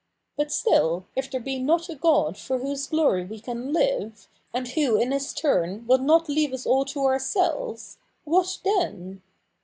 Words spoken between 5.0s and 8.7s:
his turn will not leaye us all to ourselves, what